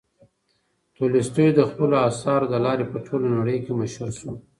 [0.95, 4.31] تولستوی د خپلو اثارو له لارې په ټوله نړۍ کې مشهور شو.